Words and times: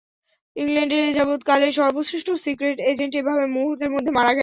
ইংল্যান্ডের 0.55 1.01
এ 1.03 1.17
যাবত-কালের 1.17 1.71
সর্বশ্রেষ্ঠ 1.79 2.27
সিক্রেট 2.45 2.77
এজেন্ট, 2.91 3.13
এভাবে 3.15 3.45
মুহূর্তের 3.55 3.89
মধ্যে 3.91 4.11
মারা 4.17 4.31
গেল। 4.31 4.39